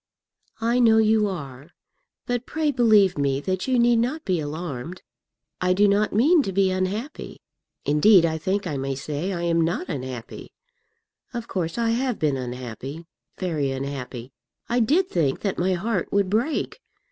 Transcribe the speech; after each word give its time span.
"I 0.59 0.79
know 0.79 0.97
you 0.97 1.27
are; 1.27 1.69
but 2.25 2.47
pray 2.47 2.71
believe 2.71 3.19
me 3.19 3.39
that 3.41 3.67
you 3.67 3.77
need 3.77 3.97
not 3.99 4.25
be 4.25 4.39
alarmed. 4.39 5.03
I 5.61 5.73
do 5.73 5.87
not 5.87 6.11
mean 6.11 6.41
to 6.41 6.51
be 6.51 6.71
unhappy. 6.71 7.39
Indeed, 7.85 8.25
I 8.25 8.39
think 8.39 8.65
I 8.65 8.77
may 8.77 8.95
say 8.95 9.31
I 9.31 9.43
am 9.43 9.61
not 9.61 9.89
unhappy; 9.89 10.53
of 11.35 11.47
course 11.47 11.77
I 11.77 11.91
have 11.91 12.17
been 12.17 12.35
unhappy, 12.35 13.05
very 13.37 13.69
unhappy. 13.69 14.31
I 14.67 14.79
did 14.79 15.07
think 15.07 15.41
that 15.41 15.59
my 15.59 15.73
heart 15.73 16.11
would 16.11 16.31
break. 16.31 16.79